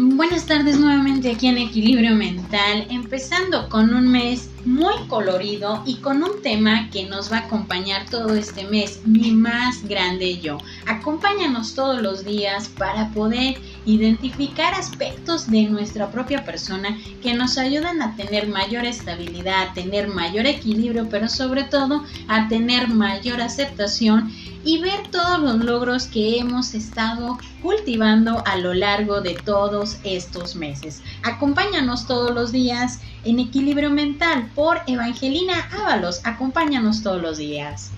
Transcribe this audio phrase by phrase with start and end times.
[0.00, 6.22] Buenas tardes nuevamente aquí en Equilibrio Mental, empezando con un mes muy colorido y con
[6.22, 10.58] un tema que nos va a acompañar todo este mes, mi más grande yo.
[10.86, 18.02] Acompáñanos todos los días para poder identificar aspectos de nuestra propia persona que nos ayudan
[18.02, 24.32] a tener mayor estabilidad, a tener mayor equilibrio, pero sobre todo a tener mayor aceptación
[24.64, 30.56] y ver todos los logros que hemos estado cultivando a lo largo de todos estos
[30.56, 31.02] meses.
[31.22, 36.20] Acompáñanos todos los días en Equilibrio Mental por Evangelina Ábalos.
[36.24, 37.90] Acompáñanos todos los días.